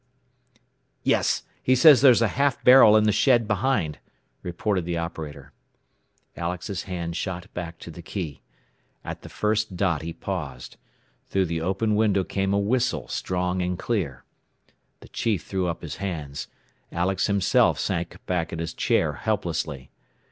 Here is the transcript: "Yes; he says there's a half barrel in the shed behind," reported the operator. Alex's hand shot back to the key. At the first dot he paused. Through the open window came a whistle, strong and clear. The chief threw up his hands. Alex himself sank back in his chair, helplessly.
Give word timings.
"Yes; 1.03 1.43
he 1.61 1.75
says 1.75 2.01
there's 2.01 2.23
a 2.23 2.29
half 2.33 2.63
barrel 2.63 2.97
in 2.97 3.03
the 3.03 3.11
shed 3.11 3.47
behind," 3.47 3.99
reported 4.41 4.83
the 4.83 4.97
operator. 4.97 5.51
Alex's 6.35 6.85
hand 6.85 7.15
shot 7.15 7.53
back 7.53 7.77
to 7.77 7.91
the 7.91 8.01
key. 8.01 8.41
At 9.05 9.21
the 9.21 9.29
first 9.29 9.75
dot 9.77 10.01
he 10.01 10.11
paused. 10.11 10.77
Through 11.27 11.45
the 11.45 11.61
open 11.61 11.93
window 11.93 12.23
came 12.23 12.51
a 12.51 12.57
whistle, 12.57 13.07
strong 13.09 13.61
and 13.61 13.77
clear. 13.77 14.23
The 15.01 15.09
chief 15.09 15.43
threw 15.45 15.67
up 15.67 15.83
his 15.83 15.97
hands. 15.97 16.47
Alex 16.91 17.27
himself 17.27 17.77
sank 17.79 18.17
back 18.25 18.51
in 18.51 18.57
his 18.57 18.73
chair, 18.73 19.13
helplessly. 19.13 19.91